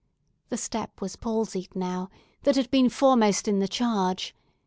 The 0.49 0.57
step 0.57 0.99
was 0.99 1.15
palsied 1.15 1.75
now, 1.75 2.09
that 2.41 2.55
had 2.55 2.71
been 2.71 2.89
foremost 2.89 3.47
in 3.47 3.59
the 3.59 3.67
charge. 3.67 4.33